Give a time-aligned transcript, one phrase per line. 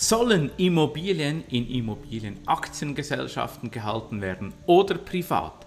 [0.00, 5.66] Sollen Immobilien in Immobilienaktiengesellschaften gehalten werden oder privat?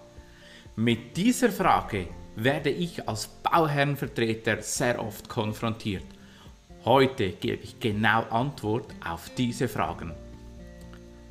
[0.74, 6.06] Mit dieser Frage werde ich als Bauherrenvertreter sehr oft konfrontiert.
[6.86, 10.14] Heute gebe ich genau Antwort auf diese Fragen.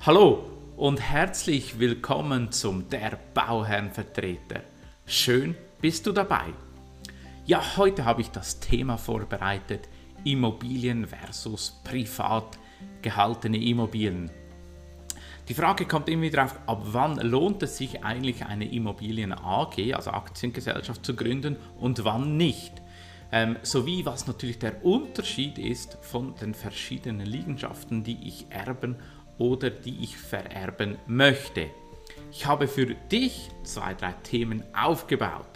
[0.05, 0.45] Hallo
[0.77, 4.61] und herzlich willkommen zum Der Bauherrenvertreter.
[5.07, 6.53] Schön bist du dabei.
[7.47, 9.89] Ja, heute habe ich das Thema vorbereitet,
[10.23, 12.59] Immobilien versus privat
[13.01, 14.31] gehaltene Immobilien.
[15.47, 19.93] Die Frage kommt immer wieder auf, ab wann lohnt es sich eigentlich eine Immobilien AG,
[19.93, 22.73] also Aktiengesellschaft, zu gründen und wann nicht.
[23.31, 28.97] Ähm, sowie was natürlich der Unterschied ist von den verschiedenen Liegenschaften, die ich erben
[29.37, 31.67] oder die ich vererben möchte.
[32.31, 35.47] Ich habe für dich zwei, drei Themen aufgebaut.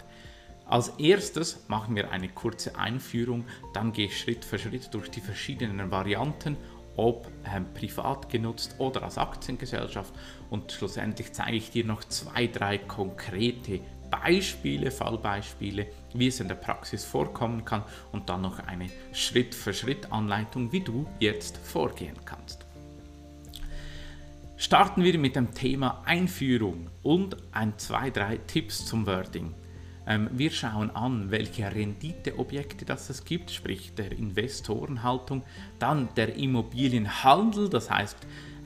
[0.68, 5.20] Als erstes machen wir eine kurze Einführung, dann gehe ich Schritt für Schritt durch die
[5.20, 6.56] verschiedenen Varianten
[6.96, 10.12] ob ähm, privat genutzt oder als Aktiengesellschaft.
[10.50, 13.80] Und schlussendlich zeige ich dir noch zwei, drei konkrete
[14.10, 20.80] Beispiele, Fallbeispiele, wie es in der Praxis vorkommen kann und dann noch eine Schritt-für-Schritt-Anleitung, wie
[20.80, 22.66] du jetzt vorgehen kannst.
[24.56, 29.52] Starten wir mit dem Thema Einführung und ein, zwei, drei Tipps zum Wording.
[30.06, 35.42] Ähm, wir schauen an, welche Renditeobjekte das es gibt, sprich der Investorenhaltung,
[35.78, 38.16] dann der Immobilienhandel, das heißt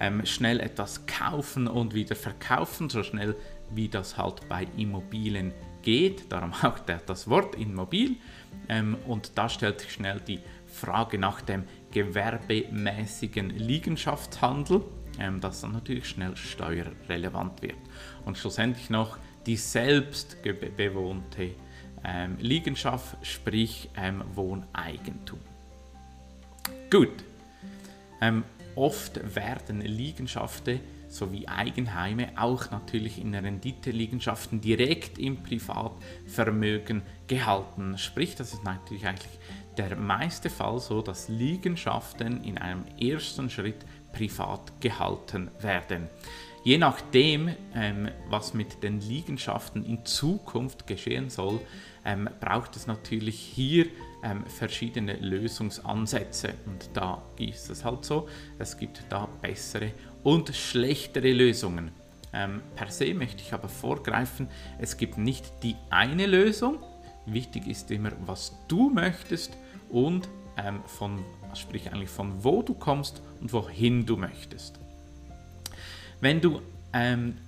[0.01, 3.37] ähm, schnell etwas kaufen und wieder verkaufen, so schnell
[3.73, 8.17] wie das halt bei Immobilien geht, darum auch das Wort Immobil.
[8.69, 14.83] Ähm, und da stellt sich schnell die Frage nach dem gewerbemäßigen Liegenschaftshandel,
[15.41, 17.77] das dann natürlich schnell steuerrelevant wird.
[18.25, 21.55] Und schlussendlich noch die selbst bewohnte
[22.05, 25.41] ähm, Liegenschaft, sprich ähm, Wohneigentum.
[26.91, 27.25] Gut,
[28.21, 37.99] ähm, oft werden Liegenschaften sowie Eigenheime auch natürlich in Rendite-Liegenschaften direkt im Privatvermögen gehalten.
[37.99, 39.39] Sprich, das ist natürlich eigentlich
[39.77, 46.09] der meiste Fall so, dass Liegenschaften in einem ersten Schritt privat gehalten werden.
[46.63, 51.59] Je nachdem, ähm, was mit den Liegenschaften in Zukunft geschehen soll,
[52.05, 53.87] ähm, braucht es natürlich hier
[54.23, 56.55] ähm, verschiedene Lösungsansätze.
[56.67, 58.29] Und da ist es halt so,
[58.59, 61.93] es gibt da bessere und schlechtere Lösungen.
[62.35, 64.49] Ähm, per se möchte ich aber vorgreifen,
[64.79, 66.79] es gibt nicht die eine Lösung.
[67.25, 69.57] Wichtig ist immer, was du möchtest
[69.89, 70.29] und
[70.59, 74.79] ähm, von, sprich eigentlich von wo du kommst und wohin du möchtest.
[76.21, 76.61] Wenn du
[76.93, 77.39] ähm,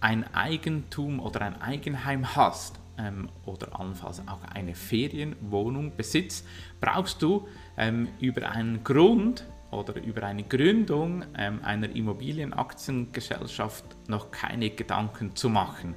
[0.00, 6.46] ein Eigentum oder ein Eigenheim hast ähm, oder allenfalls auch eine Ferienwohnung besitzt,
[6.80, 14.70] brauchst du ähm, über einen Grund oder über eine Gründung ähm, einer Immobilienaktiengesellschaft noch keine
[14.70, 15.96] Gedanken zu machen.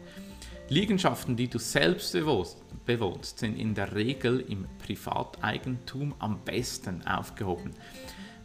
[0.69, 2.13] Liegenschaften, die du selbst
[2.85, 7.73] bewohnst, sind in der Regel im Privateigentum am besten aufgehoben.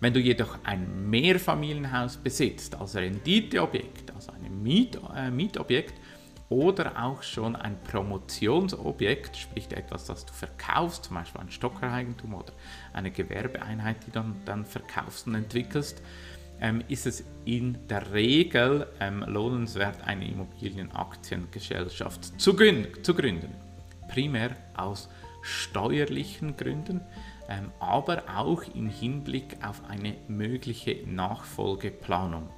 [0.00, 5.94] Wenn du jedoch ein Mehrfamilienhaus besitzt, als Renditeobjekt, also ein Miet, äh, Mietobjekt
[6.48, 12.53] oder auch schon ein Promotionsobjekt, sprich etwas, das du verkaufst, zum Beispiel ein Stockereigentum oder
[12.92, 16.00] eine Gewerbeeinheit, die du dann, dann verkaufst und entwickelst,
[16.60, 23.53] ähm, ist es in der Regel ähm, lohnenswert, eine Immobilienaktiengesellschaft zu gründen, zu gründen.
[24.09, 25.09] Primär aus
[25.48, 27.00] steuerlichen Gründen,
[27.48, 32.48] ähm, aber auch im Hinblick auf eine mögliche Nachfolgeplanung.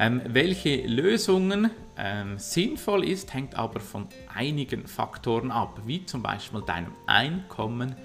[0.00, 6.62] Ähm, welche Lösungen ähm, sinnvoll ist, hängt aber von einigen Faktoren ab, wie zum Beispiel
[6.62, 7.96] deinem Einkommen,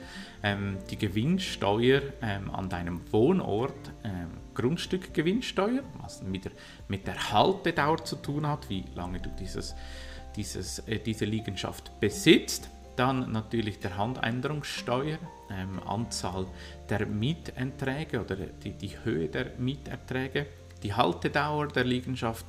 [0.92, 2.02] die Gewinnsteuer
[2.52, 3.94] an deinem Wohnort,
[4.54, 6.52] Grundstückgewinnsteuer, was mit der,
[6.88, 9.76] mit der Haltedauer zu tun hat, wie lange du dieses,
[10.36, 12.70] dieses, äh, diese Liegenschaft besitzt.
[12.96, 15.18] Dann natürlich der Handänderungssteuer,
[15.50, 16.46] ähm, Anzahl
[16.90, 20.46] der Mieterträge oder die, die Höhe der Mieterträge,
[20.84, 22.46] die Haltedauer der Liegenschaft,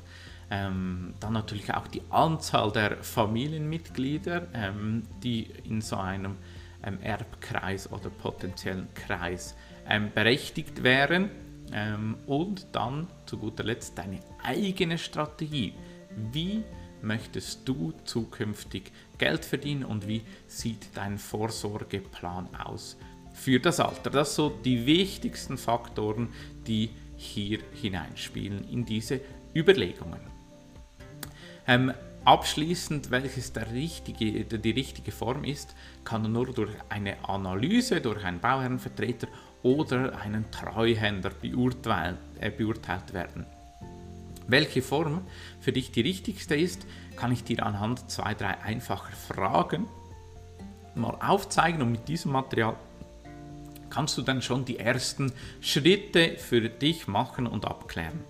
[0.50, 6.37] ähm, dann natürlich auch die Anzahl der Familienmitglieder, ähm, die in so einem
[6.85, 9.56] ähm, Erbkreis oder potenziellen Kreis
[9.88, 11.31] ähm, berechtigt wären.
[11.73, 15.73] Ähm, und dann zu guter Letzt deine eigene Strategie.
[16.32, 16.62] Wie
[17.04, 22.96] möchtest du zukünftig Geld verdienen und wie sieht dein Vorsorgeplan aus
[23.32, 24.10] für das Alter?
[24.10, 26.28] Das sind so die wichtigsten Faktoren,
[26.66, 29.20] die hier hineinspielen in diese
[29.54, 30.20] Überlegungen.
[31.66, 31.92] Ähm,
[32.24, 35.74] abschließend, welches richtige, die richtige Form ist,
[36.04, 39.28] kann nur durch eine Analyse, durch einen Bauherrenvertreter
[39.62, 43.46] oder einen Treuhänder beurteilt, äh, beurteilt werden.
[44.46, 45.23] Welche Form
[45.61, 46.87] für dich die richtigste ist,
[47.17, 49.87] kann ich dir anhand zwei, drei einfacher Fragen
[50.94, 52.76] mal aufzeigen und mit diesem Material
[53.91, 58.20] kannst du dann schon die ersten Schritte für dich machen und abklären.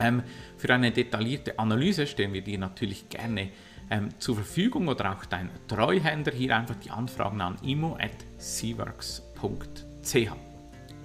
[0.00, 0.22] Ähm,
[0.56, 3.50] für eine detaillierte Analyse stellen wir dir natürlich gerne
[3.90, 10.32] ähm, zur Verfügung oder auch dein Treuhänder hier einfach die Anfragen an imo.seaworks.ch.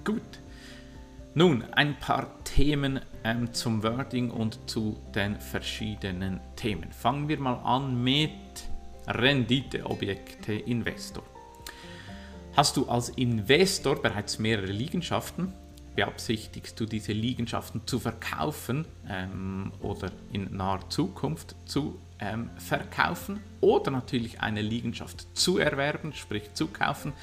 [0.04, 0.40] Gut.
[1.36, 6.92] Nun, ein paar Themen ähm, zum Wording und zu den verschiedenen Themen.
[6.92, 8.32] Fangen wir mal an mit
[9.08, 11.24] Renditeobjekte Investor.
[12.58, 15.54] Hast du als Investor bereits mehrere Liegenschaften?
[15.96, 23.90] Beabsichtigst du diese Liegenschaften zu verkaufen ähm, oder in naher Zukunft zu ähm, verkaufen oder
[23.90, 27.14] natürlich eine Liegenschaft zu erwerben, sprich zu kaufen,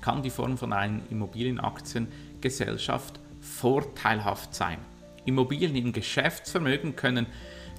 [0.00, 4.78] kann die Form von einer Immobilienaktiengesellschaft vorteilhaft sein.
[5.24, 7.26] Immobilien im Geschäftsvermögen können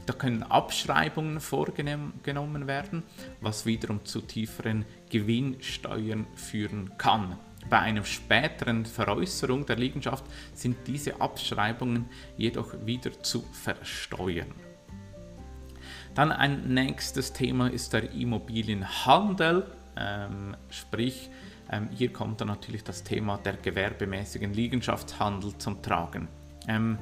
[0.08, 3.04] da können Abschreibungen vorgenommen werden,
[3.42, 7.38] was wiederum zu tieferen Gewinnsteuern führen kann.
[7.70, 10.24] Bei einer späteren Veräußerung der Liegenschaft
[10.54, 12.06] sind diese Abschreibungen
[12.38, 14.54] jedoch wieder zu versteuern.
[16.16, 21.30] Dann ein nächstes Thema ist der Immobilienhandel, ähm, sprich
[21.72, 26.28] ähm, hier kommt dann natürlich das Thema der gewerbemäßigen Liegenschaftshandel zum Tragen.
[26.68, 26.98] Ähm,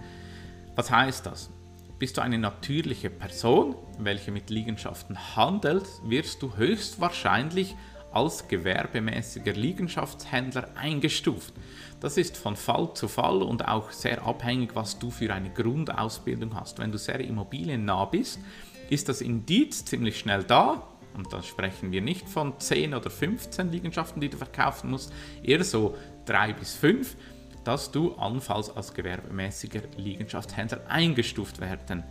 [0.76, 1.50] was heißt das?
[1.98, 7.76] Bist du eine natürliche Person, welche mit Liegenschaften handelt, wirst du höchstwahrscheinlich
[8.12, 11.54] als gewerbemäßiger Liegenschaftshändler eingestuft.
[12.00, 16.56] Das ist von Fall zu Fall und auch sehr abhängig, was du für eine Grundausbildung
[16.56, 16.80] hast.
[16.80, 18.40] Wenn du sehr immobiliennah bist,
[18.90, 20.84] ist das Indiz ziemlich schnell da.
[21.16, 25.14] Und da sprechen wir nicht von 10 oder 15 Liegenschaften, die du verkaufen musst,
[25.44, 25.96] eher so
[26.26, 27.16] 3 bis 5
[27.66, 32.04] dass du allenfalls als gewerbemäßiger Liegenschaftshändler eingestuft werden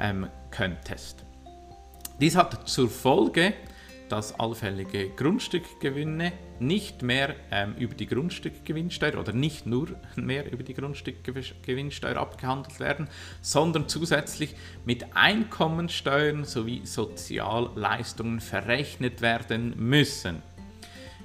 [0.00, 1.24] ähm, könntest.
[2.20, 3.54] Dies hat zur Folge,
[4.14, 6.30] dass allfällige Grundstückgewinne
[6.60, 13.08] nicht mehr ähm, über die Grundstückgewinnsteuer oder nicht nur mehr über die Grundstückgewinnsteuer abgehandelt werden,
[13.42, 20.42] sondern zusätzlich mit Einkommensteuern sowie Sozialleistungen verrechnet werden müssen.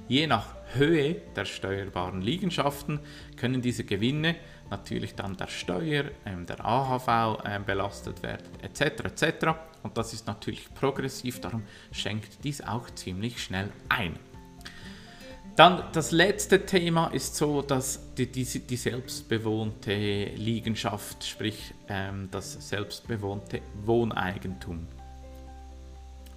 [0.08, 2.98] Je nach Höhe der steuerbaren Liegenschaften
[3.36, 4.34] können diese Gewinne
[4.70, 9.04] natürlich dann der Steuer, ähm, der AHV äh, belastet werden, etc.
[9.04, 9.46] etc.
[9.82, 11.62] Und das ist natürlich progressiv, darum
[11.92, 14.16] schenkt dies auch ziemlich schnell ein.
[15.56, 22.68] Dann das letzte Thema ist so, dass die, die, die selbstbewohnte Liegenschaft, sprich ähm, das
[22.68, 24.86] selbstbewohnte Wohneigentum.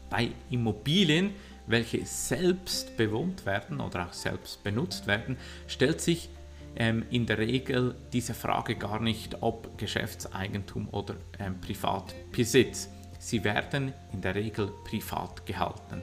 [0.09, 1.33] Bei Immobilien
[1.68, 5.38] welche selbst bewohnt werden oder auch selbst benutzt werden,
[5.68, 6.29] stellt sich
[6.75, 12.89] ähm, in der Regel diese Frage gar nicht, ob Geschäftseigentum oder ähm, Privatbesitz.
[13.19, 16.01] Sie werden in der Regel privat gehalten.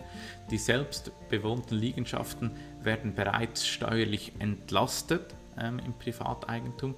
[0.50, 2.50] Die selbst bewohnten Liegenschaften
[2.82, 6.94] werden bereits steuerlich entlastet ähm, im Privateigentum.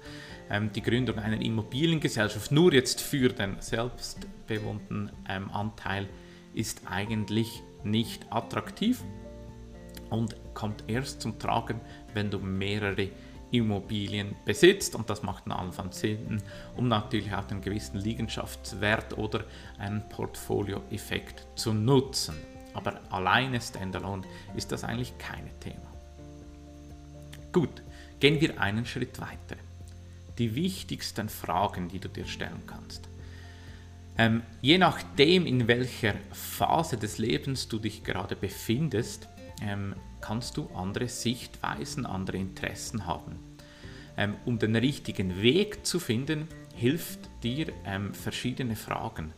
[0.49, 6.07] Ähm, die Gründung einer Immobiliengesellschaft nur jetzt für den selbstbewohnten ähm, Anteil
[6.53, 9.03] ist eigentlich nicht attraktiv
[10.09, 11.81] und kommt erst zum Tragen,
[12.13, 13.09] wenn du mehrere
[13.53, 16.41] Immobilien besitzt und das macht dann allenfalls Sinn,
[16.75, 19.45] um natürlich auch einen gewissen Liegenschaftswert oder
[19.77, 22.35] einen Portfolioeffekt zu nutzen.
[22.73, 24.23] Aber alleine Standalone
[24.55, 25.93] ist das eigentlich kein Thema.
[27.51, 27.83] Gut,
[28.19, 29.57] gehen wir einen Schritt weiter.
[30.39, 33.07] Die wichtigsten Fragen, die du dir stellen kannst.
[34.17, 39.27] Ähm, je nachdem, in welcher Phase des Lebens du dich gerade befindest,
[39.61, 43.39] ähm, kannst du andere Sichtweisen, andere Interessen haben.
[44.15, 49.33] Ähm, um den richtigen Weg zu finden, hilft dir ähm, verschiedene Fragen.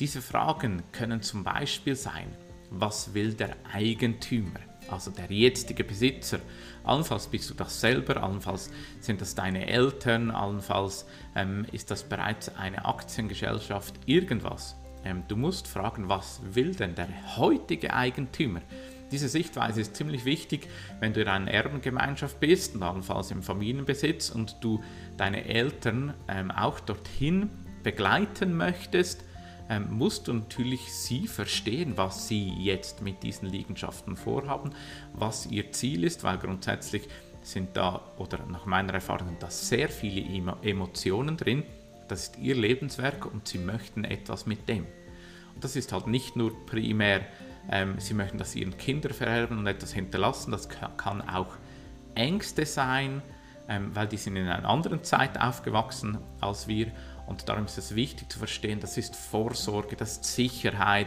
[0.00, 2.26] Diese Fragen können zum Beispiel sein,
[2.70, 4.60] was will der Eigentümer?
[4.90, 6.40] also der jetzige Besitzer.
[6.82, 8.70] Allenfalls bist du das selber, allenfalls
[9.00, 11.06] sind das deine Eltern, allenfalls
[11.36, 14.76] ähm, ist das bereits eine Aktiengesellschaft, irgendwas.
[15.04, 18.62] Ähm, du musst fragen, was will denn der heutige Eigentümer?
[19.10, 20.68] Diese Sichtweise ist ziemlich wichtig,
[21.00, 24.82] wenn du in einer Erbengemeinschaft bist und allenfalls im Familienbesitz und du
[25.16, 27.50] deine Eltern ähm, auch dorthin
[27.82, 29.24] begleiten möchtest,
[29.70, 34.70] ähm, musst du natürlich sie verstehen, was sie jetzt mit diesen Liegenschaften vorhaben,
[35.14, 37.08] was ihr Ziel ist, weil grundsätzlich
[37.42, 40.22] sind da, oder nach meiner Erfahrung, da sehr viele
[40.62, 41.64] Emotionen drin.
[42.08, 44.86] Das ist ihr Lebenswerk und sie möchten etwas mit dem.
[45.54, 47.26] Und das ist halt nicht nur primär,
[47.70, 51.56] ähm, sie möchten das ihren Kindern vererben und etwas hinterlassen, das kann auch
[52.14, 53.22] Ängste sein,
[53.68, 56.90] ähm, weil die sind in einer anderen Zeit aufgewachsen als wir.
[57.26, 61.06] Und darum ist es wichtig zu verstehen, das ist Vorsorge, das ist Sicherheit,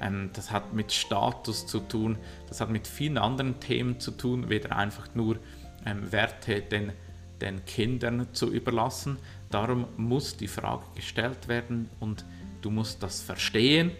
[0.00, 2.16] ähm, das hat mit Status zu tun,
[2.48, 5.38] das hat mit vielen anderen Themen zu tun, weder einfach nur
[5.84, 6.92] ähm, Werte den,
[7.40, 9.18] den Kindern zu überlassen.
[9.50, 12.24] Darum muss die Frage gestellt werden und
[12.62, 13.90] du musst das verstehen,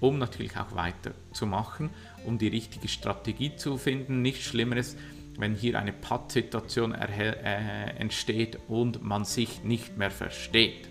[0.00, 1.90] um natürlich auch weiterzumachen,
[2.24, 4.22] um die richtige Strategie zu finden.
[4.22, 4.96] Nichts Schlimmeres,
[5.38, 10.88] wenn hier eine Pattsituation äh, entsteht und man sich nicht mehr versteht.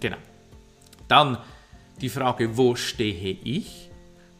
[0.00, 0.18] Genau.
[1.08, 1.38] Dann
[2.00, 3.90] die Frage, wo stehe ich?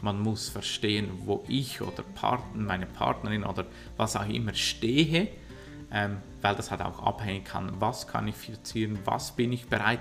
[0.03, 3.65] Man muss verstehen, wo ich oder Partner, meine Partnerin oder
[3.97, 5.29] was auch immer stehe,
[5.91, 10.01] ähm, weil das halt auch abhängen kann, was kann ich finanzieren, was bin ich bereit.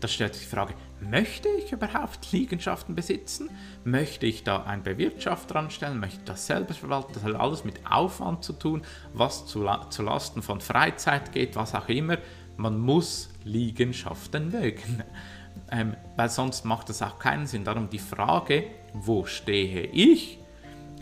[0.00, 3.50] Da stellt sich die Frage, möchte ich überhaupt Liegenschaften besitzen?
[3.84, 6.00] Möchte ich da einen Bewirtschafter anstellen?
[6.00, 7.12] Möchte ich das selber verwalten?
[7.14, 11.74] Das hat alles mit Aufwand zu tun, was zu, zu Lasten von Freizeit geht, was
[11.74, 12.18] auch immer.
[12.56, 15.02] Man muss Liegenschaften mögen,
[15.70, 17.64] ähm, weil sonst macht das auch keinen Sinn.
[17.64, 20.38] Darum die Frage, wo stehe ich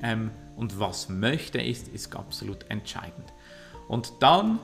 [0.03, 3.33] ähm, und was möchte ich, ist absolut entscheidend.
[3.89, 4.59] Und dann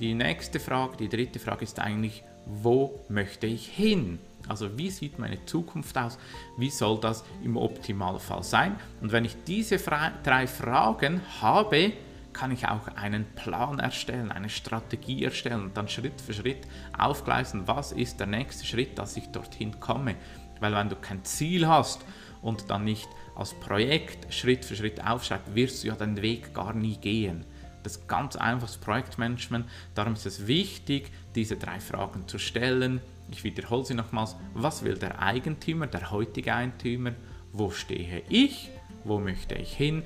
[0.00, 4.18] die nächste Frage, die dritte Frage ist eigentlich, wo möchte ich hin?
[4.48, 6.18] Also wie sieht meine Zukunft aus?
[6.56, 8.76] Wie soll das im Optimalfall sein?
[9.00, 11.92] Und wenn ich diese drei Fragen habe,
[12.32, 16.66] kann ich auch einen Plan erstellen, eine Strategie erstellen und dann Schritt für Schritt
[16.98, 20.16] aufgleisen, was ist der nächste Schritt, dass ich dorthin komme.
[20.60, 22.04] Weil wenn du kein Ziel hast
[22.42, 26.74] und dann nicht als Projekt Schritt für Schritt aufschreibst, wirst du ja den Weg gar
[26.74, 27.44] nie gehen.
[27.82, 29.66] Das ist ganz einfaches Projektmanagement.
[29.94, 33.00] Darum ist es wichtig, diese drei Fragen zu stellen.
[33.30, 34.36] Ich wiederhole sie nochmals.
[34.54, 37.12] Was will der Eigentümer, der heutige Eigentümer?
[37.52, 38.70] Wo stehe ich?
[39.04, 40.02] Wo möchte ich hin?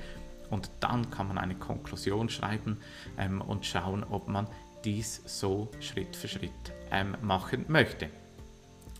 [0.49, 2.77] Und dann kann man eine Konklusion schreiben
[3.17, 4.47] ähm, und schauen, ob man
[4.83, 6.51] dies so Schritt für Schritt
[6.91, 8.09] ähm, machen möchte.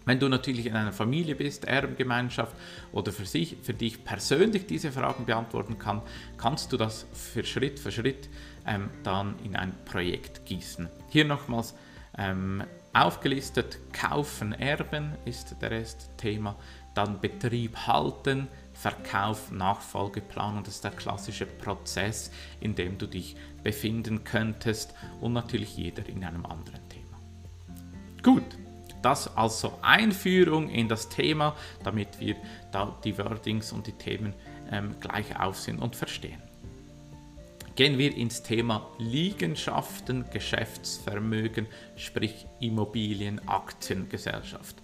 [0.05, 2.55] Wenn du natürlich in einer Familie bist, Erbengemeinschaft
[2.91, 6.01] oder für, sich, für dich persönlich diese Fragen beantworten kann,
[6.37, 8.29] kannst du das für Schritt für Schritt
[8.65, 10.89] ähm, dann in ein Projekt gießen.
[11.09, 11.75] Hier nochmals
[12.17, 12.63] ähm,
[12.99, 16.55] aufgelistet, kaufen, erben ist der Rest Thema,
[16.93, 24.23] dann Betrieb halten, Verkauf, Nachfolgeplanung, das ist der klassische Prozess, in dem du dich befinden
[24.23, 27.19] könntest und natürlich jeder in einem anderen Thema.
[28.23, 28.57] Gut,
[29.01, 32.35] das also Einführung in das Thema, damit wir
[32.71, 34.33] da die Wordings und die Themen
[34.71, 36.48] ähm, gleich auf sind und verstehen.
[37.79, 44.75] Gehen wir ins Thema Liegenschaften, Geschäftsvermögen, sprich Immobilien, Aktiengesellschaft.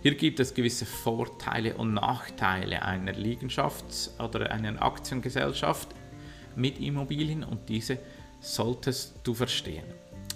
[0.00, 5.88] Hier gibt es gewisse Vorteile und Nachteile einer Liegenschafts- oder einer Aktiengesellschaft
[6.56, 7.98] mit Immobilien und diese
[8.40, 9.84] solltest du verstehen.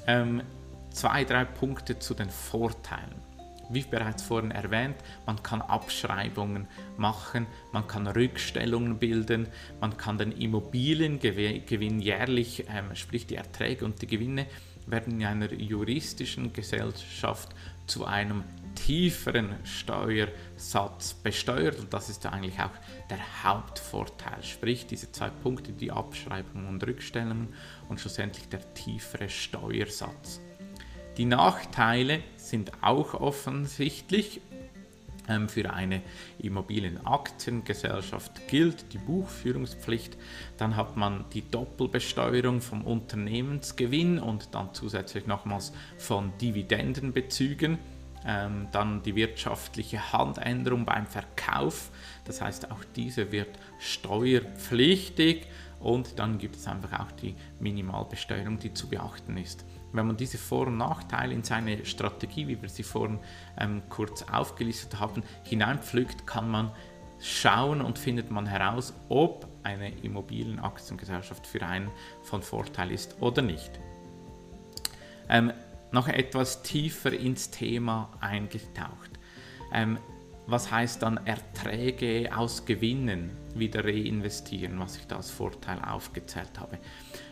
[0.06, 0.42] Ähm,
[0.90, 3.14] zwei, drei Punkte zu den Vorteilen.
[3.70, 9.48] Wie bereits vorhin erwähnt, man kann Abschreibungen machen, man kann Rückstellungen bilden,
[9.80, 14.46] man kann den Immobiliengewinn jährlich, ähm, sprich die Erträge und die Gewinne,
[14.86, 17.54] werden in einer juristischen Gesellschaft
[17.86, 18.44] zu einem
[18.74, 22.72] tieferen Steuersatz besteuert und das ist ja eigentlich auch
[23.08, 27.54] der Hauptvorteil, sprich diese zwei Punkte, die Abschreibungen und Rückstellungen
[27.88, 30.40] und schlussendlich der tiefere Steuersatz.
[31.16, 34.40] Die Nachteile sind auch offensichtlich.
[35.26, 36.02] Ähm, für eine
[36.38, 40.18] Immobilienaktiengesellschaft gilt die Buchführungspflicht.
[40.58, 47.78] Dann hat man die Doppelbesteuerung vom Unternehmensgewinn und dann zusätzlich nochmals von Dividendenbezügen.
[48.26, 51.90] Ähm, dann die wirtschaftliche Handänderung beim Verkauf.
[52.24, 55.46] Das heißt, auch diese wird steuerpflichtig.
[55.84, 59.64] Und dann gibt es einfach auch die Minimalbesteuerung, die zu beachten ist
[59.94, 63.20] wenn man diese Vor- und Nachteile in seine Strategie, wie wir sie vorhin
[63.58, 66.72] ähm, kurz aufgelistet haben, hineinpflückt, kann man
[67.20, 71.90] schauen und findet man heraus, ob eine Immobilienaktiengesellschaft für einen
[72.22, 73.70] von Vorteil ist oder nicht.
[75.28, 75.52] Ähm,
[75.92, 79.10] noch etwas tiefer ins Thema eingetaucht.
[79.72, 79.98] Ähm,
[80.46, 86.78] was heißt dann Erträge aus Gewinnen wieder reinvestieren, was ich da als Vorteil aufgezählt habe?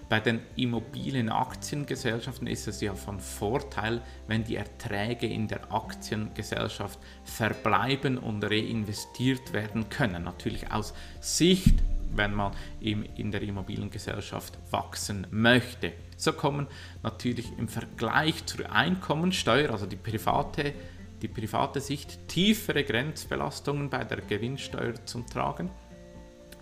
[0.09, 8.19] Bei den Immobilienaktiengesellschaften ist es ja von Vorteil, wenn die Erträge in der Aktiengesellschaft verbleiben
[8.19, 10.25] und reinvestiert werden können.
[10.25, 11.77] Natürlich aus Sicht,
[12.15, 15.95] wenn man in der Immobiliengesellschaft wachsen möchte.
[16.19, 16.67] So kommen
[17.03, 20.75] natürlich im Vergleich zur Einkommensteuer, also die private,
[21.23, 25.71] die private Sicht, tiefere Grenzbelastungen bei der Gewinnsteuer zum Tragen.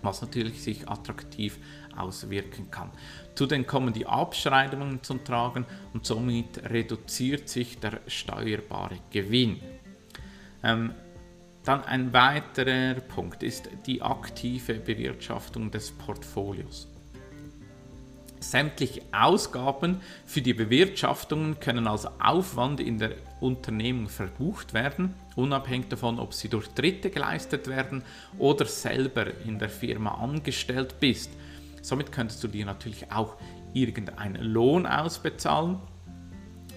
[0.03, 1.59] was natürlich sich attraktiv
[1.95, 2.89] auswirken kann.
[3.35, 9.59] Zudem kommen die Abschreibungen zum Tragen und somit reduziert sich der steuerbare Gewinn.
[10.63, 10.95] Ähm,
[11.63, 16.87] dann ein weiterer Punkt ist die aktive Bewirtschaftung des Portfolios.
[18.39, 26.19] Sämtliche Ausgaben für die Bewirtschaftungen können als Aufwand in der Unternehmung verbucht werden, unabhängig davon,
[26.19, 28.03] ob sie durch Dritte geleistet werden
[28.37, 31.31] oder selber in der Firma angestellt bist.
[31.81, 33.35] Somit könntest du dir natürlich auch
[33.73, 35.79] irgendeinen Lohn ausbezahlen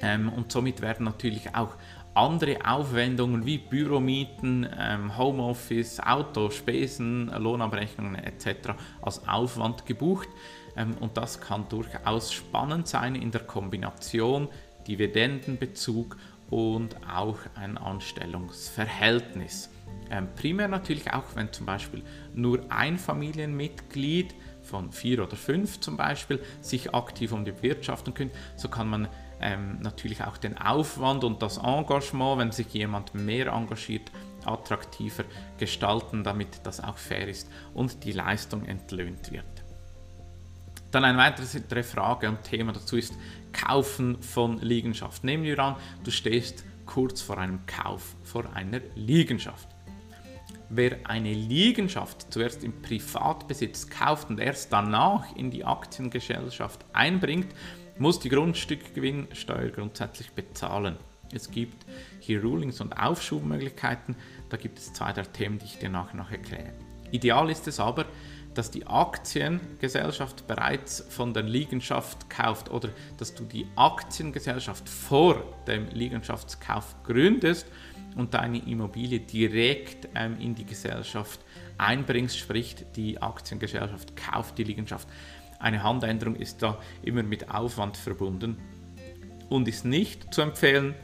[0.01, 1.77] ähm, und somit werden natürlich auch
[2.15, 8.71] andere Aufwendungen wie Büromieten, ähm, Homeoffice, Auto, Spesen, Lohnabrechnungen etc.
[9.03, 10.29] als Aufwand gebucht.
[10.77, 14.49] Ähm, und das kann durchaus spannend sein in der Kombination
[14.87, 16.17] Dividendenbezug
[16.51, 19.71] und auch ein Anstellungsverhältnis.
[20.11, 22.03] Ähm, primär natürlich auch, wenn zum Beispiel
[22.35, 28.37] nur ein Familienmitglied von vier oder fünf zum Beispiel sich aktiv um die Wirtschaften kümmert,
[28.57, 29.09] so kann man
[29.41, 34.11] ähm, natürlich auch den Aufwand und das Engagement, wenn sich jemand mehr engagiert,
[34.45, 35.25] attraktiver
[35.59, 39.54] gestalten, damit das auch fair ist und die Leistung entlöhnt wird.
[40.95, 43.15] Dann eine weitere Frage und Thema dazu ist
[43.53, 45.25] Kaufen von Liegenschaft.
[45.25, 45.75] Nehmen wir an,
[46.05, 49.67] du stehst kurz vor einem Kauf vor einer Liegenschaft.
[50.69, 57.53] Wer eine Liegenschaft zuerst im Privatbesitz kauft und erst danach in die Aktiengesellschaft einbringt,
[57.99, 60.97] muss die Grundstückgewinnsteuer grundsätzlich bezahlen.
[61.33, 61.85] Es gibt
[62.21, 64.15] hier Rulings und Aufschubmöglichkeiten.
[64.49, 66.73] Da gibt es zwei der Themen, die ich dir nachher noch erkläre.
[67.11, 68.07] Ideal ist es aber,
[68.55, 75.89] dass die Aktiengesellschaft bereits von der Liegenschaft kauft oder dass du die Aktiengesellschaft vor dem
[75.89, 77.67] Liegenschaftskauf gründest
[78.17, 81.41] und deine Immobilie direkt ähm, in die Gesellschaft
[81.79, 85.09] einbringst, sprich die Aktiengesellschaft kauft die Liegenschaft.
[85.59, 88.59] Eine Handänderung ist da immer mit Aufwand verbunden
[89.49, 90.95] und ist nicht zu empfehlen,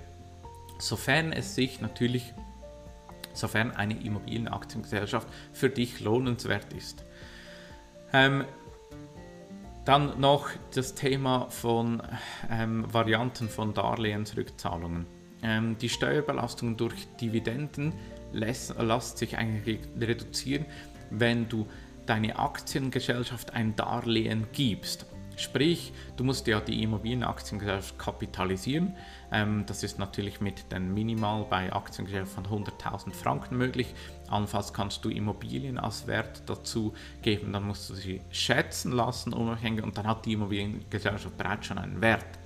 [0.79, 2.33] sofern es sich natürlich,
[3.33, 7.05] sofern eine Immobilienaktiengesellschaft für dich lohnenswert ist.
[8.13, 8.45] Ähm,
[9.85, 12.03] dann noch das Thema von
[12.51, 15.07] ähm, Varianten von Darlehensrückzahlungen.
[15.43, 17.95] Ähm, die Steuerbelastung durch Dividenden
[18.33, 20.67] lässt, lässt sich eigentlich reduzieren,
[21.11, 21.67] wenn du
[22.07, 25.07] deine Aktiengesellschaft ein Darlehen gibst.
[25.41, 28.95] Sprich, du musst ja die Immobilienaktiengesellschaft kapitalisieren.
[29.33, 33.95] Ähm, das ist natürlich mit den Minimal bei Aktiengesellschaften von 100.000 Franken möglich.
[34.29, 39.83] Allenfalls kannst du Immobilien als Wert dazu geben, dann musst du sie schätzen lassen unabhängig
[39.83, 42.39] und dann hat die Immobiliengesellschaft bereits schon einen Wert.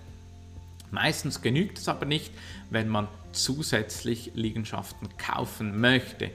[0.92, 2.32] Meistens genügt es aber nicht,
[2.70, 6.30] wenn man zusätzlich Liegenschaften kaufen möchte.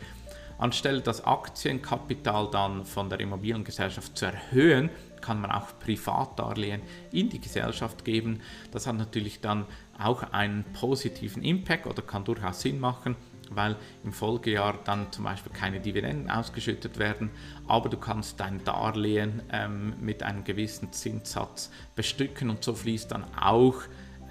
[0.57, 4.89] Anstelle das Aktienkapital dann von der Immobiliengesellschaft zu erhöhen,
[5.21, 8.41] kann man auch Privatdarlehen in die Gesellschaft geben.
[8.71, 9.65] Das hat natürlich dann
[9.97, 13.15] auch einen positiven Impact oder kann durchaus Sinn machen,
[13.49, 17.31] weil im Folgejahr dann zum Beispiel keine Dividenden ausgeschüttet werden,
[17.67, 23.25] aber du kannst dein Darlehen ähm, mit einem gewissen Zinssatz bestücken und so fließt dann
[23.35, 23.75] auch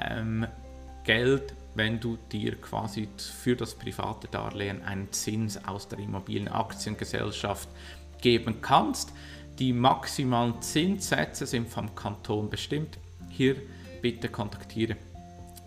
[0.00, 0.46] ähm,
[1.04, 7.68] Geld wenn du dir quasi für das private Darlehen einen Zins aus der Immobilienaktiengesellschaft
[8.20, 9.12] geben kannst.
[9.58, 12.98] Die maximalen Zinssätze sind vom Kanton bestimmt.
[13.28, 13.56] Hier
[14.00, 14.96] bitte kontaktiere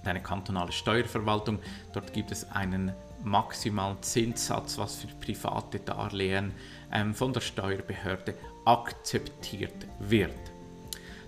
[0.04, 1.60] deine kantonale Steuerverwaltung.
[1.94, 6.54] Dort gibt es einen maximalen Zinssatz, was für private Darlehen
[6.92, 10.32] ähm, von der Steuerbehörde akzeptiert wird.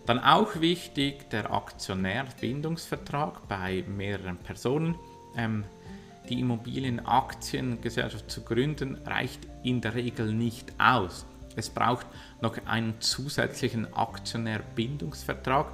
[0.05, 4.95] Dann auch wichtig der Aktionärbindungsvertrag bei mehreren Personen.
[5.37, 5.65] Ähm,
[6.29, 11.25] die Immobilienaktiengesellschaft zu gründen reicht in der Regel nicht aus.
[11.55, 12.07] Es braucht
[12.41, 15.67] noch einen zusätzlichen Aktionärbindungsvertrag.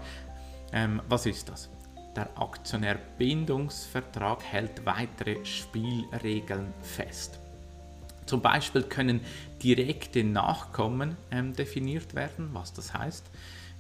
[0.74, 1.70] Ähm, was ist das?
[2.16, 7.40] Der Aktionärbindungsvertrag hält weitere Spielregeln fest.
[8.26, 9.22] Zum Beispiel können
[9.64, 13.26] direkte Nachkommen ähm, definiert werden, was das heißt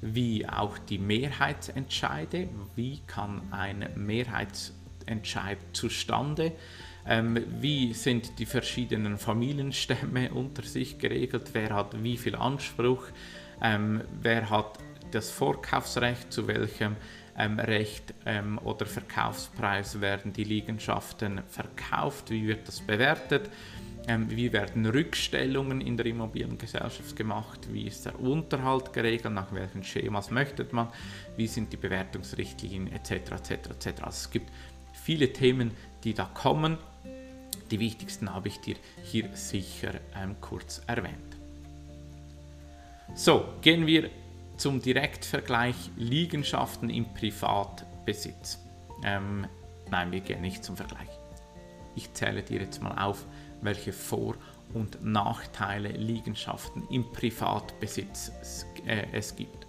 [0.02, 6.54] wie auch die Mehrheitsentscheide, wie kann ein Mehrheitsentscheid zustande,
[7.08, 13.06] ähm, wie sind die verschiedenen Familienstämme unter sich geregelt, wer hat wie viel Anspruch,
[13.62, 14.80] ähm, wer hat
[15.12, 16.96] das Vorkaufsrecht, zu welchem
[17.38, 23.50] ähm, Recht ähm, oder Verkaufspreis werden die Liegenschaften verkauft, wie wird das bewertet
[24.10, 27.60] ähm, wie werden Rückstellungen in der Immobiliengesellschaft gemacht?
[27.72, 29.34] Wie ist der Unterhalt geregelt?
[29.36, 30.88] Nach welchen Schemas möchte man?
[31.38, 33.12] Wie sind die Bewertungsrichtlinien etc.
[33.12, 33.52] etc.
[33.52, 33.88] etc.
[34.02, 34.50] Also es gibt
[34.94, 35.72] viele Themen,
[36.04, 36.78] die da kommen.
[37.72, 41.38] Die wichtigsten habe ich dir hier sicher ähm, kurz erwähnt.
[43.16, 44.10] So, gehen wir
[44.58, 48.60] zum Direktvergleich Liegenschaften im Privatbesitz.
[49.04, 49.48] Ähm,
[49.90, 51.10] nein, wir gehen nicht zum Vergleich.
[51.96, 53.26] Ich zähle dir jetzt mal auf,
[53.62, 54.36] welche Vor-
[54.74, 58.32] und Nachteile Liegenschaften im Privatbesitz
[58.86, 59.69] äh, es gibt.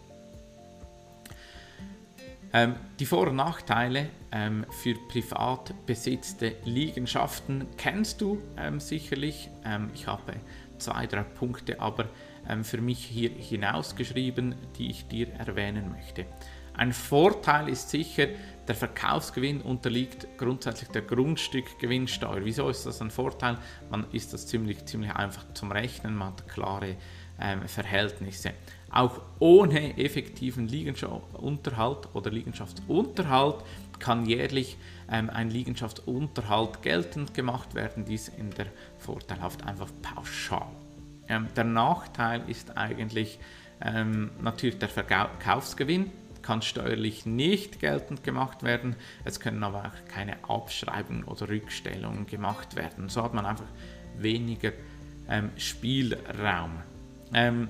[2.52, 9.48] Ähm, die Vor- und Nachteile ähm, für privat besetzte Liegenschaften kennst du ähm, sicherlich.
[9.64, 10.34] Ähm, ich habe
[10.78, 12.06] zwei, drei Punkte aber
[12.48, 16.26] ähm, für mich hier hinausgeschrieben, die ich dir erwähnen möchte.
[16.74, 18.28] Ein Vorteil ist sicher,
[18.66, 22.44] der Verkaufsgewinn unterliegt grundsätzlich der Grundstückgewinnsteuer.
[22.44, 23.58] Wieso ist das ein Vorteil?
[23.90, 26.96] Man ist das ziemlich, ziemlich einfach zum Rechnen, man hat klare
[27.40, 28.52] ähm, Verhältnisse.
[28.90, 33.56] Auch ohne effektiven Liegenschaftsunterhalt oder Liegenschaftsunterhalt
[34.00, 34.76] kann jährlich
[35.10, 38.04] ähm, ein Liegenschaftsunterhalt geltend gemacht werden.
[38.04, 38.66] Dies in der
[38.98, 40.66] Vorteilhaft einfach pauschal.
[41.28, 43.38] Ähm, der Nachteil ist eigentlich
[43.80, 46.10] ähm, natürlich der Verkaufsgewinn
[46.42, 48.96] kann steuerlich nicht geltend gemacht werden.
[49.24, 53.08] Es können aber auch keine Abschreibungen oder Rückstellungen gemacht werden.
[53.08, 53.68] So hat man einfach
[54.18, 54.72] weniger
[55.28, 56.82] ähm, Spielraum.
[57.32, 57.68] Ähm,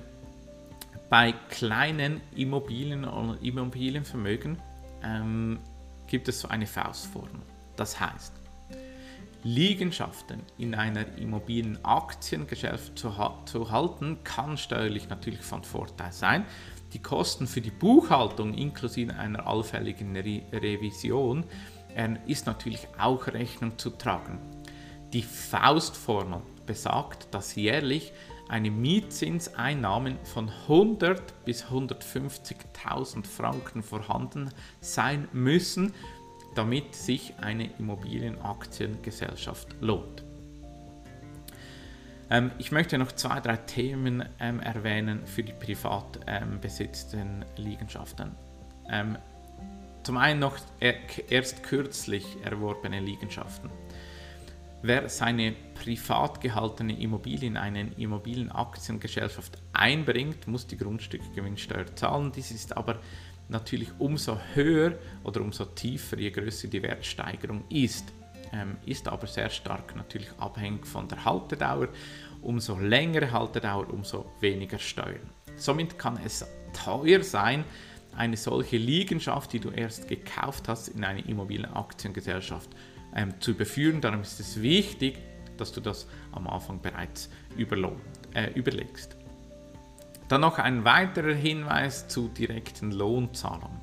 [1.11, 4.57] bei kleinen Immobilien oder Immobilienvermögen
[5.03, 5.59] ähm,
[6.07, 7.41] gibt es so eine Faustformel.
[7.75, 8.31] Das heißt,
[9.43, 16.45] Liegenschaften in einer Immobilienaktiengesellschaft zu, zu halten, kann steuerlich natürlich von Vorteil sein.
[16.93, 21.43] Die Kosten für die Buchhaltung inklusive einer allfälligen Re Revision
[21.93, 24.39] äh, ist natürlich auch Rechnung zu tragen.
[25.11, 28.13] Die Faustformel besagt, dass jährlich
[28.51, 34.49] eine Mietzinseinnahmen von 100 bis 150.000 Franken vorhanden
[34.81, 35.93] sein müssen,
[36.53, 40.25] damit sich eine Immobilienaktiengesellschaft lohnt.
[42.29, 48.31] Ähm, ich möchte noch zwei, drei Themen ähm, erwähnen für die privat ähm, besetzten Liegenschaften.
[48.89, 49.17] Ähm,
[50.03, 53.69] zum einen noch erst kürzlich erworbene Liegenschaften.
[54.83, 62.31] Wer seine privat gehaltene Immobilie in eine Immobilienaktiengesellschaft einbringt, muss die Grundstückgewinnsteuer zahlen.
[62.31, 62.97] Dies ist aber
[63.47, 68.11] natürlich umso höher oder umso tiefer, je größer die Wertsteigerung ist.
[68.53, 71.89] Ähm, ist aber sehr stark natürlich abhängig von der Haltedauer.
[72.41, 75.29] Umso längere Haltedauer, umso weniger Steuern.
[75.57, 77.65] Somit kann es teuer sein,
[78.15, 82.69] eine solche Liegenschaft, die du erst gekauft hast, in eine Immobilienaktiengesellschaft
[83.15, 84.01] ähm, zu überführen.
[84.01, 85.17] Darum ist es wichtig,
[85.57, 89.15] dass du das am Anfang bereits äh, überlegst.
[90.27, 93.81] Dann noch ein weiterer Hinweis zu direkten Lohnzahlungen.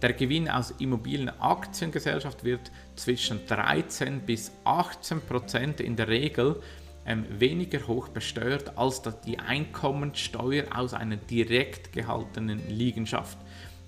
[0.00, 6.60] Der Gewinn aus Immobilienaktiengesellschaft wird zwischen 13 bis 18 Prozent in der Regel
[7.06, 13.38] ähm, weniger hoch besteuert als die Einkommensteuer aus einer direkt gehaltenen Liegenschaft.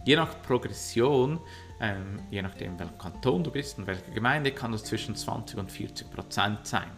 [0.05, 1.41] Je nach Progression
[1.85, 5.71] ähm, je nachdem, welcher Kanton du bist und welche Gemeinde, kann das zwischen 20 und
[5.71, 6.91] 40 Prozent sein.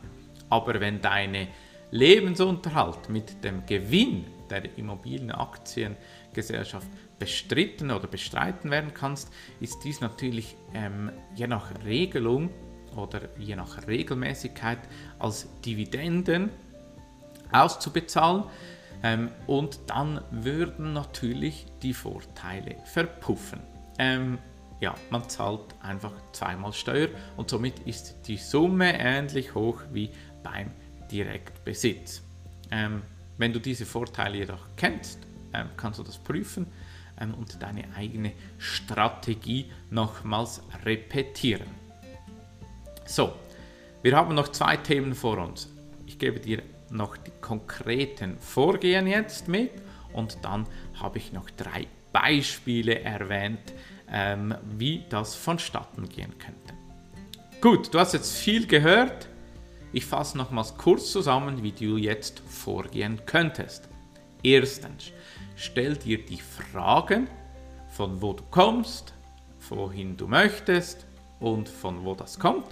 [0.49, 1.49] Aber wenn deine
[1.91, 6.87] Lebensunterhalt mit dem Gewinn der Immobilienaktiengesellschaft
[7.19, 12.51] bestritten oder bestreiten werden kannst, ist dies natürlich ähm, je nach Regelung
[12.95, 14.79] oder je nach Regelmäßigkeit
[15.19, 16.51] als Dividenden
[17.51, 18.45] auszubezahlen.
[19.03, 23.61] Ähm, und dann würden natürlich die Vorteile verpuffen.
[23.99, 24.39] Ähm,
[24.81, 30.11] ja, man zahlt einfach zweimal Steuer und somit ist die Summe ähnlich hoch wie
[30.43, 30.71] beim
[31.11, 32.23] Direktbesitz.
[32.71, 33.03] Ähm,
[33.39, 35.21] wenn du diese Vorteile jedoch kennst,
[35.53, 36.67] ähm, kannst du das prüfen
[37.21, 41.69] ähm, und deine eigene Strategie nochmals repetieren.
[43.07, 43.35] So,
[44.03, 45.69] wir haben noch zwei Themen vor uns.
[46.07, 49.71] Ich gebe dir noch die konkreten Vorgehen jetzt mit
[50.13, 50.67] und dann
[51.01, 53.73] habe ich noch drei Beispiele erwähnt,
[54.11, 56.75] ähm, wie das vonstatten gehen könnte.
[57.61, 59.29] Gut, du hast jetzt viel gehört.
[59.93, 63.89] Ich fasse nochmals kurz zusammen, wie du jetzt vorgehen könntest.
[64.43, 65.13] Erstens,
[65.57, 67.29] stell dir die Fragen,
[67.89, 69.15] von wo du kommst,
[69.69, 71.07] wohin du möchtest
[71.41, 72.67] und von wo das kommt.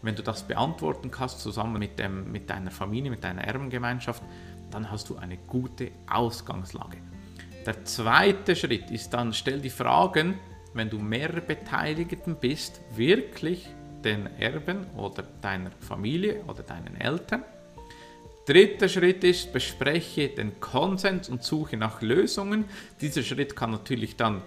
[0.00, 4.22] Wenn du das beantworten kannst, zusammen mit, dem, mit deiner Familie, mit deiner Erbengemeinschaft,
[4.70, 6.96] dann hast du eine gute Ausgangslage.
[7.66, 10.38] Der zweite Schritt ist dann, stell die Fragen,
[10.74, 13.68] wenn du mehrere Beteiligten bist, wirklich
[14.04, 17.44] den Erben oder deiner Familie oder deinen Eltern.
[18.46, 22.64] Dritter Schritt ist, bespreche den Konsens und suche nach Lösungen.
[23.00, 24.42] Dieser Schritt kann natürlich dann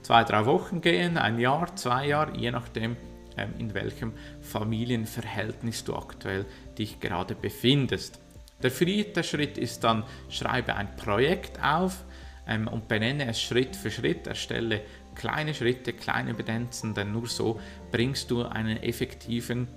[0.00, 2.96] zwei, drei Wochen gehen, ein Jahr, zwei Jahre, je nachdem,
[3.36, 6.46] ähm, in welchem Familienverhältnis du aktuell
[6.78, 8.20] dich gerade befindest.
[8.62, 12.04] Der vierte Schritt ist dann, schreibe ein Projekt auf
[12.46, 14.80] ähm, und benenne es Schritt für Schritt, erstelle
[15.14, 19.68] kleine Schritte, kleine Evidenzen, denn nur so bringst du einen effektiven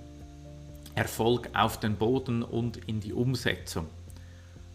[0.94, 3.86] Erfolg auf den Boden und in die Umsetzung.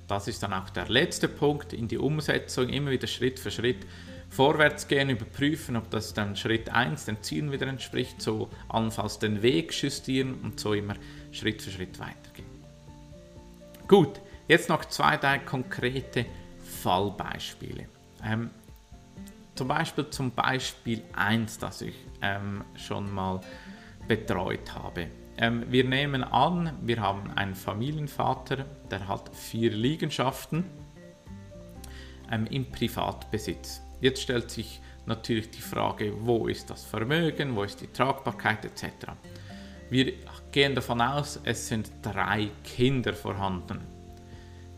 [0.07, 3.85] Das ist dann auch der letzte Punkt, in die Umsetzung, immer wieder Schritt für Schritt
[4.29, 9.41] vorwärts gehen, überprüfen, ob das dann Schritt 1 den Zielen wieder entspricht, so allenfalls den
[9.41, 10.95] Weg justieren und so immer
[11.31, 12.47] Schritt für Schritt weitergehen.
[13.87, 16.25] Gut, jetzt noch zwei, drei konkrete
[16.81, 17.87] Fallbeispiele.
[18.25, 18.49] Ähm,
[19.55, 23.39] zum Beispiel zum Beispiel 1, das ich ähm, schon mal
[24.07, 25.07] betreut habe.
[25.37, 30.65] Ähm, wir nehmen an, wir haben einen Familienvater, der hat vier Liegenschaften
[32.31, 33.81] ähm, im Privatbesitz.
[34.01, 39.11] Jetzt stellt sich natürlich die Frage, wo ist das Vermögen, wo ist die Tragbarkeit etc.
[39.89, 40.13] Wir
[40.51, 43.79] gehen davon aus, es sind drei Kinder vorhanden.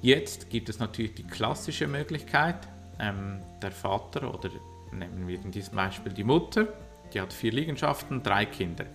[0.02, 2.68] Jetzt gibt es natürlich die klassische Möglichkeit,
[3.00, 4.50] ähm, der Vater oder
[4.92, 6.68] nehmen wir in diesem Beispiel die Mutter,
[7.14, 8.86] die hat vier Liegenschaften, drei Kinder.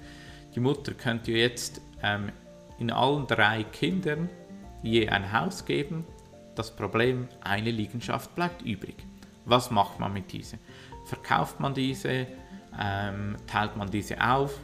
[0.54, 2.32] Die Mutter könnte jetzt ähm,
[2.78, 4.28] in allen drei Kindern
[4.82, 6.04] je ein Haus geben.
[6.54, 8.96] Das Problem, eine Liegenschaft bleibt übrig.
[9.44, 10.58] Was macht man mit dieser?
[11.06, 12.26] Verkauft man diese?
[12.80, 14.58] Ähm, teilt man diese auf?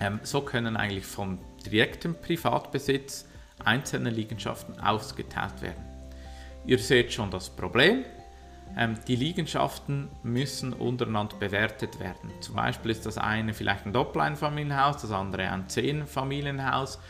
[0.00, 3.26] Ähm, so können eigentlich vom direkten Privatbesitz
[3.64, 5.89] einzelne Liegenschaften ausgeteilt werden.
[6.66, 8.04] Ihr seht schon das Problem.
[8.76, 12.30] Ähm, die Liegenschaften müssen untereinander bewertet werden.
[12.40, 17.00] Zum Beispiel ist das eine vielleicht ein Doppeleinfamilienhaus, das andere ein Zehnfamilienhaus.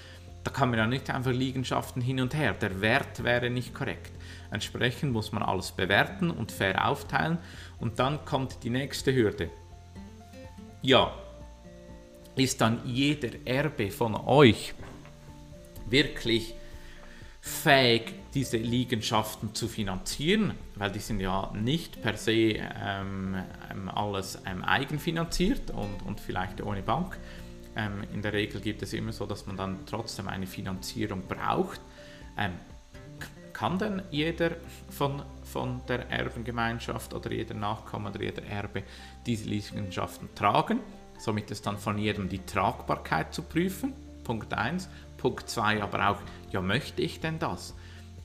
[0.42, 2.54] Da kann man ja nicht einfach Liegenschaften hin und her.
[2.54, 4.12] Der Wert wäre nicht korrekt.
[4.50, 7.38] Entsprechend muss man alles bewerten und fair aufteilen.
[7.78, 9.50] Und dann kommt die nächste Hürde.
[10.80, 11.12] Ja,
[12.36, 14.72] ist dann jeder Erbe von euch
[15.86, 16.54] wirklich
[17.40, 23.36] fähig, diese Liegenschaften zu finanzieren, weil die sind ja nicht per se ähm,
[23.70, 27.18] ähm, alles ähm, eigenfinanziert und, und vielleicht ohne Bank.
[27.76, 31.80] Ähm, in der Regel gibt es immer so, dass man dann trotzdem eine Finanzierung braucht.
[32.36, 32.52] Ähm,
[33.52, 34.52] kann denn jeder
[34.88, 38.84] von, von der Erbengemeinschaft oder jeder Nachkomme oder jeder Erbe
[39.26, 40.80] diese Liegenschaften tragen?
[41.18, 43.92] Somit ist dann von jedem die Tragbarkeit zu prüfen.
[44.30, 44.88] Punkt 1.
[45.16, 46.18] Punkt 2 aber auch,
[46.52, 47.74] ja, möchte ich denn das?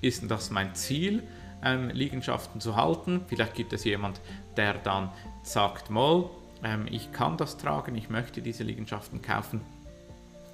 [0.01, 1.23] Ist denn das mein Ziel,
[1.63, 3.21] ähm, Liegenschaften zu halten?
[3.25, 4.21] Vielleicht gibt es jemand,
[4.55, 5.09] der dann
[5.41, 6.29] sagt, mal,
[6.63, 9.61] ähm, ich kann das tragen, ich möchte diese Liegenschaften kaufen.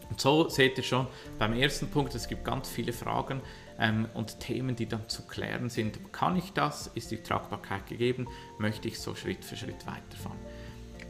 [0.10, 3.42] Und so seht ihr schon beim ersten Punkt, es gibt ganz viele Fragen
[3.78, 6.14] ähm, und Themen, die dann zu klären sind.
[6.14, 6.88] Kann ich das?
[6.96, 8.26] Ist die Tragbarkeit gegeben?
[8.58, 10.40] Möchte ich so Schritt für Schritt weiterfahren?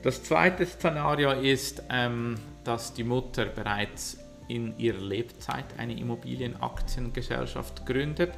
[0.01, 4.17] Das zweite Szenario ist, ähm, dass die Mutter bereits
[4.51, 8.33] in ihrer Lebzeit eine Immobilienaktiengesellschaft gründet,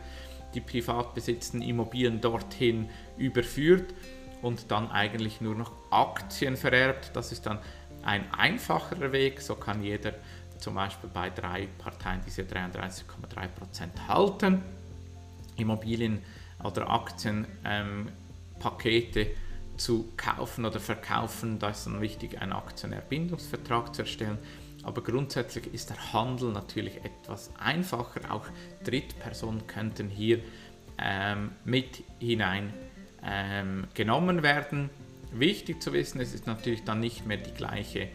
[0.54, 3.95] die privat besitzten Immobilien dorthin überführt
[4.43, 7.10] und dann eigentlich nur noch Aktien vererbt.
[7.15, 7.58] Das ist dann
[8.04, 9.41] ein einfacherer Weg.
[9.41, 10.13] So kann jeder
[10.60, 14.62] zum Beispiel bei drei Parteien diese 33,3% halten.
[15.58, 16.21] Immobilien
[16.63, 19.28] oder Aktienpakete ähm,
[19.78, 24.39] zu kaufen oder verkaufen, da ist dann wichtig, einen Aktionärbindungsvertrag zu erstellen.
[24.84, 28.32] Aber grundsätzlich ist der Handel natürlich etwas einfacher.
[28.32, 28.46] Auch
[28.84, 30.39] Drittpersonen könnten hier
[30.98, 32.74] ähm, mit hinein
[33.24, 34.89] ähm, genommen werden.
[35.32, 38.10] Wichtig zu wissen, es ist natürlich dann nicht mehr die gleiche,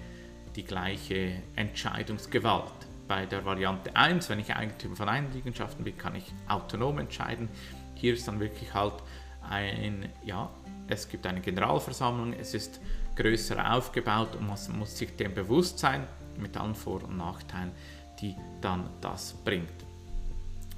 [0.54, 2.72] die gleiche Entscheidungsgewalt.
[3.08, 7.48] Bei der Variante 1, wenn ich Eigentümer von einer Liegenschaften bin, kann ich autonom entscheiden.
[7.94, 8.94] Hier ist dann wirklich halt
[9.48, 10.50] ein, ja,
[10.86, 12.80] es gibt eine Generalversammlung, es ist
[13.16, 16.06] größer aufgebaut und man muss sich dem bewusst sein,
[16.38, 17.72] mit allen Vor- und Nachteilen,
[18.20, 19.84] die dann das bringt.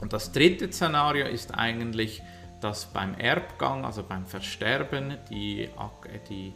[0.00, 2.22] Und das dritte Szenario ist eigentlich,
[2.60, 5.68] dass beim Erbgang, also beim Versterben, die,
[6.28, 6.52] die,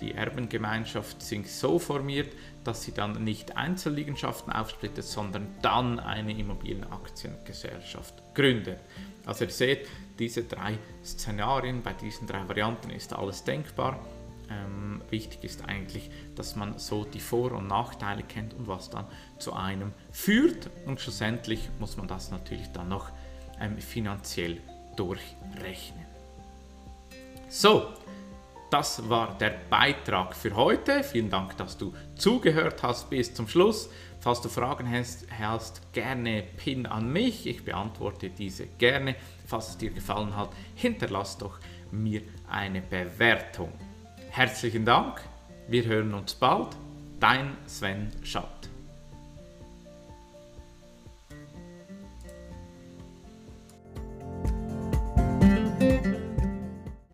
[0.00, 2.32] die Erbengemeinschaft sich so formiert,
[2.64, 8.80] dass sie dann nicht Einzelliegenschaften aufsplittet, sondern dann eine Immobilienaktiengesellschaft gründet.
[9.26, 13.98] Also ihr seht, diese drei Szenarien, bei diesen drei Varianten ist alles denkbar.
[14.50, 19.06] Ähm, wichtig ist eigentlich, dass man so die Vor- und Nachteile kennt und was dann
[19.38, 20.70] zu einem führt.
[20.86, 23.10] Und schlussendlich muss man das natürlich dann noch
[23.60, 24.60] ähm, finanziell
[24.96, 26.06] durchrechnen.
[27.48, 27.94] So,
[28.70, 31.02] das war der Beitrag für heute.
[31.02, 33.88] Vielen Dank, dass du zugehört hast bis zum Schluss.
[34.20, 37.46] Falls du Fragen hast, hast gerne Pin an mich.
[37.46, 39.14] Ich beantworte diese gerne.
[39.46, 41.58] Falls es dir gefallen hat, hinterlass doch
[41.90, 43.72] mir eine Bewertung.
[44.30, 45.20] Herzlichen Dank,
[45.68, 46.68] wir hören uns bald.
[47.18, 48.67] Dein Sven Schatt.